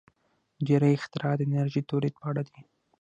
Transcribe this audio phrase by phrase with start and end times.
[0.65, 2.57] •ډېری اختراعات د انرژۍ د تولید په اړه دي.